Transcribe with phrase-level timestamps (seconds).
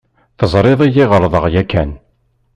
[0.37, 1.91] Teẓriḍ-iyi ɣelḍeɣ yakan?